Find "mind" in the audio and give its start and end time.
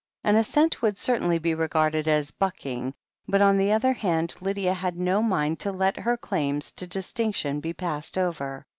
5.21-5.59